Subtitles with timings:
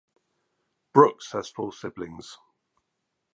[0.95, 2.39] Brooks has four siblings.